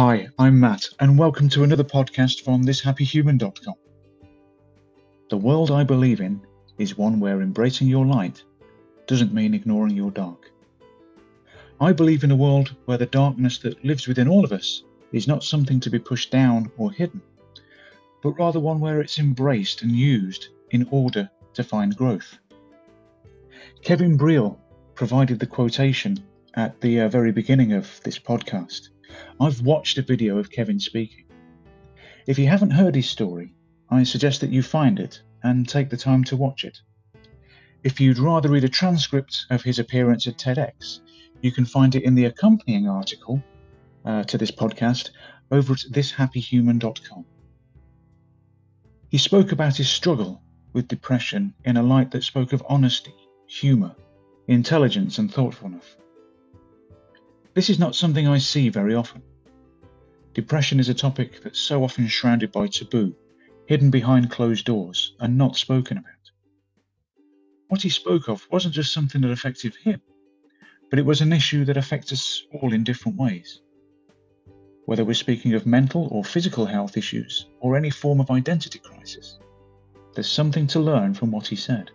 [0.00, 3.74] Hi, I'm Matt, and welcome to another podcast from ThisHappyHuman.com.
[5.28, 6.40] The world I believe in
[6.78, 8.44] is one where embracing your light
[9.08, 10.52] doesn't mean ignoring your dark.
[11.80, 15.26] I believe in a world where the darkness that lives within all of us is
[15.26, 17.20] not something to be pushed down or hidden,
[18.22, 22.38] but rather one where it's embraced and used in order to find growth.
[23.82, 24.58] Kevin Breel
[24.94, 26.22] provided the quotation
[26.54, 28.88] at the uh, very beginning of this podcast.
[29.40, 31.24] I've watched a video of Kevin speaking.
[32.26, 33.54] If you haven't heard his story,
[33.90, 36.78] I suggest that you find it and take the time to watch it.
[37.84, 41.00] If you'd rather read a transcript of his appearance at TEDx,
[41.40, 43.42] you can find it in the accompanying article
[44.04, 45.10] uh, to this podcast
[45.50, 47.24] over at thishappyhuman.com.
[49.10, 53.14] He spoke about his struggle with depression in a light that spoke of honesty,
[53.46, 53.94] humour,
[54.48, 55.96] intelligence, and thoughtfulness.
[57.58, 59.20] This is not something I see very often.
[60.32, 63.16] Depression is a topic that's so often shrouded by taboo,
[63.66, 66.30] hidden behind closed doors, and not spoken about.
[67.66, 70.00] What he spoke of wasn't just something that affected him,
[70.88, 73.60] but it was an issue that affects us all in different ways.
[74.84, 79.40] Whether we're speaking of mental or physical health issues, or any form of identity crisis,
[80.14, 81.90] there's something to learn from what he said.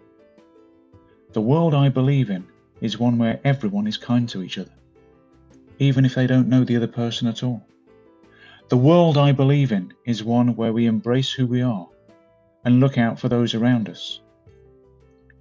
[1.32, 2.46] The world I believe in
[2.82, 4.74] is one where everyone is kind to each other,
[5.80, 7.66] even if they don't know the other person at all.
[8.70, 11.88] The world I believe in is one where we embrace who we are
[12.66, 14.22] and look out for those around us.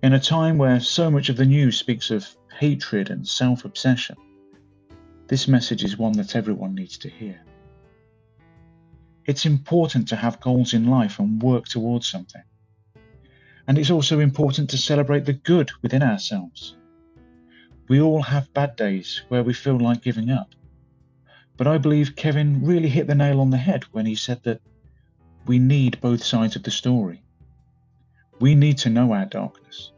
[0.02, 2.26] In a time where so much of the news speaks of
[2.58, 4.16] hatred and self obsession,
[5.28, 7.40] this message is one that everyone needs to hear.
[9.24, 12.42] It's important to have goals in life and work towards something.
[13.68, 16.76] And it's also important to celebrate the good within ourselves.
[17.88, 20.54] We all have bad days where we feel like giving up.
[21.56, 24.60] But I believe Kevin really hit the nail on the head when he said that
[25.46, 27.22] we need both sides of the story.
[28.40, 29.92] We need to know our darkness.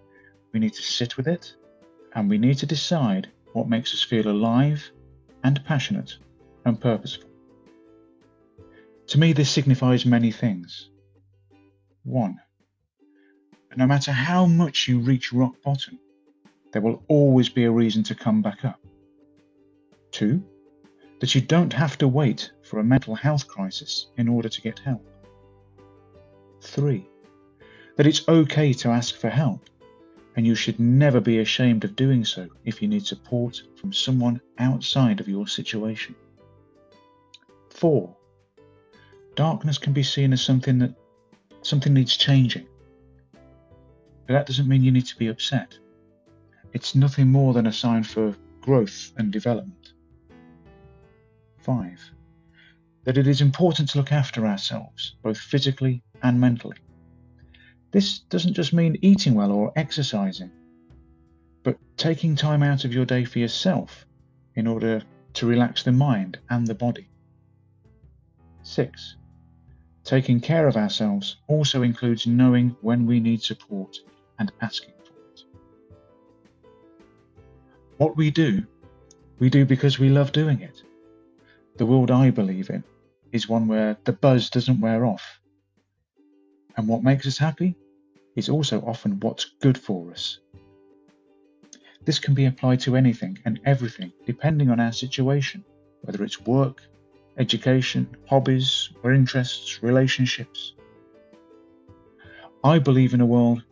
[0.53, 1.55] We need to sit with it,
[2.15, 4.91] and we need to decide what makes us feel alive
[5.43, 6.17] and passionate
[6.65, 7.31] and purposeful.
[9.09, 10.91] To me, this signifies many things.
[12.05, 12.41] One,
[13.77, 15.99] no matter how much you reach rock bottom,
[16.75, 18.81] there will always be a reason to come back up.
[20.11, 20.43] Two,
[21.21, 24.81] that you don't have to wait for a mental health crisis in order to get
[24.81, 25.07] help.
[26.61, 27.09] Three,
[27.97, 29.71] that it's okay to ask for help,
[30.35, 34.41] and you should never be ashamed of doing so if you need support from someone
[34.59, 36.17] outside of your situation.
[37.71, 38.17] Four,
[39.37, 40.95] darkness can be seen as something that
[41.63, 42.67] something needs changing
[44.27, 45.79] but that doesn't mean you need to be upset.
[46.75, 49.93] It's nothing more than a sign for growth and development.
[51.59, 52.11] 5.
[53.05, 56.77] That it is important to look after ourselves, both physically and mentally.
[57.93, 60.51] This doesn't just mean eating well or exercising,
[61.63, 64.05] but taking time out of your day for yourself
[64.57, 65.01] in order
[65.35, 67.09] to relax the mind and the body.
[68.63, 69.17] 6.
[70.03, 73.97] Taking care of ourselves also includes knowing when we need support
[74.41, 74.94] and asking
[77.97, 78.67] What we do,
[79.39, 80.83] we do because we love doing it.
[81.77, 82.83] The world I believe in
[83.31, 85.41] is one where the buzz doesn't wear off.
[86.77, 87.77] And what makes us happy
[88.35, 90.39] is also often what's good for us.
[92.05, 95.65] This can be applied to anything and everything depending on our situation,
[96.03, 96.83] whether it's work,
[97.39, 100.75] education, hobbies, or interests, relationships.
[102.65, 103.63] I believe in a world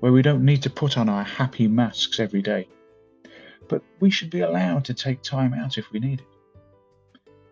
[0.00, 2.68] where we don't need to put on our happy masks every day.
[3.68, 6.26] But we should be allowed to take time out if we need it.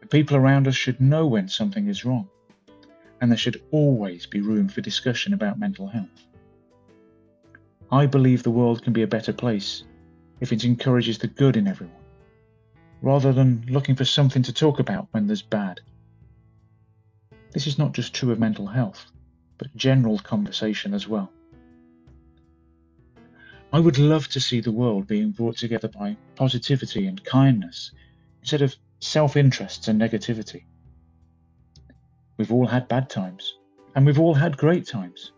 [0.00, 2.28] The people around us should know when something is wrong,
[3.20, 6.26] and there should always be room for discussion about mental health.
[7.90, 9.84] I believe the world can be a better place
[10.40, 12.02] if it encourages the good in everyone,
[13.02, 15.80] rather than looking for something to talk about when there's bad.
[17.52, 19.06] This is not just true of mental health,
[19.58, 21.32] but general conversation as well.
[23.74, 27.90] I would love to see the world being brought together by positivity and kindness
[28.40, 30.62] instead of self interests and negativity.
[32.36, 33.58] We've all had bad times,
[33.96, 35.32] and we've all had great times.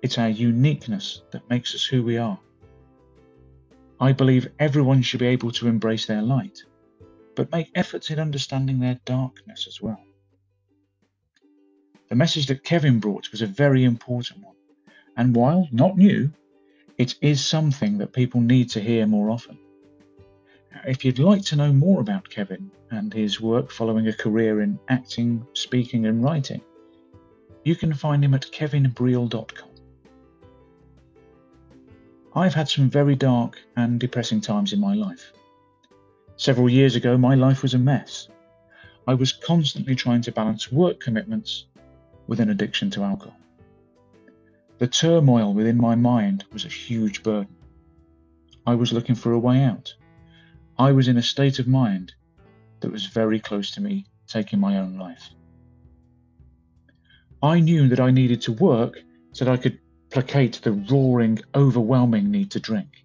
[0.00, 2.38] It's our uniqueness that makes us who we are.
[3.98, 6.62] I believe everyone should be able to embrace their light,
[7.34, 10.04] but make efforts in understanding their darkness as well.
[12.10, 14.54] The message that Kevin brought was a very important one,
[15.16, 16.30] and while not new,
[16.98, 19.58] it is something that people need to hear more often.
[20.86, 24.78] if you'd like to know more about Kevin and his work following a career in
[24.88, 26.60] acting, speaking, and writing,
[27.64, 29.68] you can find him at kevinbreel.com.
[32.34, 35.32] I've had some very dark and depressing times in my life.
[36.36, 38.28] Several years ago, my life was a mess.
[39.06, 41.66] I was constantly trying to balance work commitments
[42.26, 43.36] with an addiction to alcohol.
[44.82, 47.54] The turmoil within my mind was a huge burden.
[48.66, 49.94] I was looking for a way out.
[50.76, 52.14] I was in a state of mind
[52.80, 55.30] that was very close to me taking my own life.
[57.40, 59.00] I knew that I needed to work
[59.30, 59.78] so that I could
[60.10, 63.04] placate the roaring, overwhelming need to drink.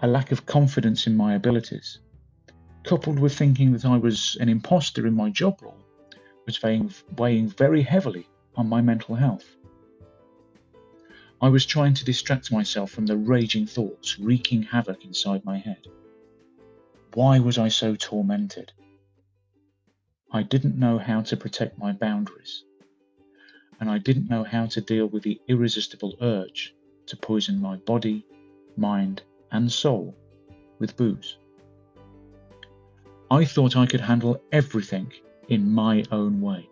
[0.00, 2.00] A lack of confidence in my abilities,
[2.82, 5.86] coupled with thinking that I was an imposter in my job role,
[6.44, 9.44] was weighing, weighing very heavily on my mental health.
[11.42, 15.86] I was trying to distract myself from the raging thoughts wreaking havoc inside my head.
[17.14, 18.72] Why was I so tormented?
[20.30, 22.64] I didn't know how to protect my boundaries,
[23.80, 26.74] and I didn't know how to deal with the irresistible urge
[27.06, 28.26] to poison my body,
[28.76, 30.14] mind, and soul
[30.78, 31.38] with booze.
[33.30, 35.10] I thought I could handle everything
[35.48, 36.68] in my own way.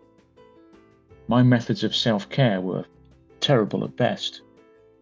[1.27, 2.85] My methods of self care were
[3.39, 4.41] terrible at best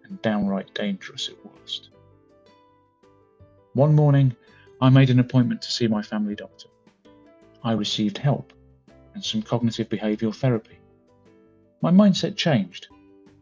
[0.09, 1.89] and downright dangerous at worst.
[3.73, 4.35] One morning,
[4.81, 6.67] I made an appointment to see my family doctor.
[7.63, 8.53] I received help
[9.13, 10.77] and some cognitive behavioural therapy.
[11.81, 12.87] My mindset changed,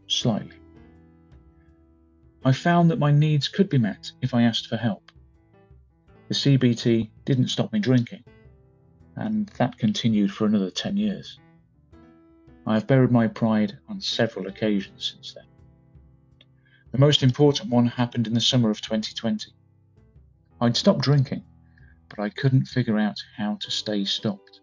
[0.08, 0.58] slightly.
[2.44, 5.12] I found that my needs could be met if I asked for help.
[6.28, 8.24] The CBT didn't stop me drinking,
[9.16, 11.40] and that continued for another 10 years.
[12.68, 15.46] I have buried my pride on several occasions since then.
[16.96, 19.52] The most important one happened in the summer of 2020.
[20.62, 21.44] I'd stopped drinking,
[22.08, 24.62] but I couldn't figure out how to stay stopped.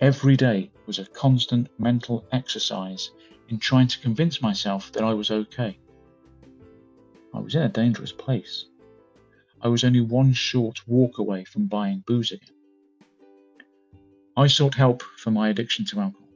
[0.00, 3.12] Every day was a constant mental exercise
[3.48, 5.78] in trying to convince myself that I was okay.
[7.32, 8.64] I was in a dangerous place.
[9.62, 12.56] I was only one short walk away from buying booze again.
[14.36, 16.28] I sought help for my addiction to alcohol.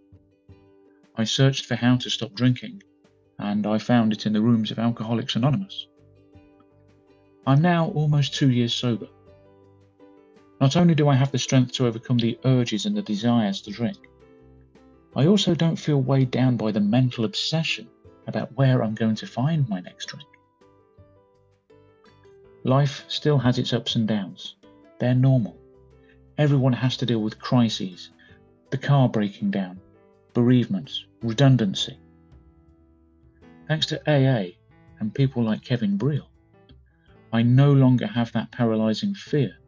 [1.17, 2.85] I searched for how to stop drinking
[3.39, 5.87] and I found it in the rooms of Alcoholics Anonymous.
[7.47, 9.09] I'm now almost two years sober.
[10.61, 13.71] Not only do I have the strength to overcome the urges and the desires to
[13.71, 13.99] drink,
[15.15, 17.89] I also don't feel weighed down by the mental obsession
[18.27, 20.29] about where I'm going to find my next drink.
[22.65, 24.57] Life still has its ups and downs.
[24.99, 25.57] They're normal.
[26.37, 28.11] Everyone has to deal with crises,
[28.71, 29.81] the car breaking down,
[30.35, 31.97] bereavements, redundancy,
[33.69, 34.57] Thanks to AA
[34.99, 36.27] and people like Kevin Breel,
[37.31, 39.59] I no longer have that paralyzing fear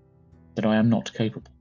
[0.54, 1.52] that I am not capable.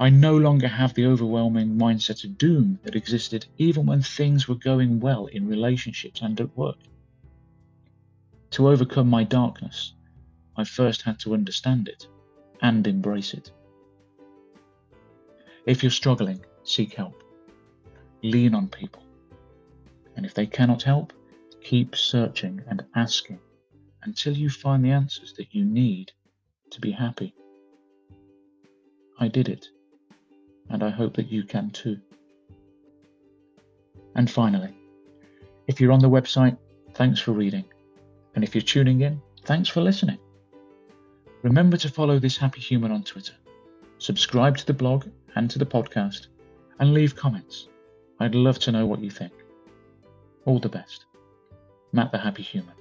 [0.00, 4.54] I no longer have the overwhelming mindset of doom that existed even when things were
[4.54, 6.78] going well in relationships and at work.
[8.52, 9.92] To overcome my darkness,
[10.56, 12.08] I first had to understand it
[12.62, 13.52] and embrace it.
[15.66, 17.22] If you're struggling, seek help.
[18.22, 19.03] Lean on people.
[20.16, 21.12] And if they cannot help,
[21.62, 23.38] keep searching and asking
[24.02, 26.12] until you find the answers that you need
[26.70, 27.34] to be happy.
[29.18, 29.66] I did it,
[30.68, 31.98] and I hope that you can too.
[34.14, 34.74] And finally,
[35.66, 36.56] if you're on the website,
[36.94, 37.64] thanks for reading.
[38.34, 40.18] And if you're tuning in, thanks for listening.
[41.42, 43.34] Remember to follow This Happy Human on Twitter,
[43.98, 46.28] subscribe to the blog and to the podcast,
[46.78, 47.68] and leave comments.
[48.20, 49.32] I'd love to know what you think.
[50.44, 51.06] All the best.
[51.92, 52.74] Matt the Happy Human.